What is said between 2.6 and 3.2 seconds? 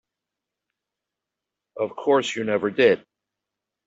did.